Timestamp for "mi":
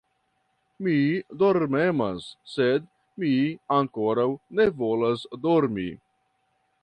0.85-0.93, 3.23-3.31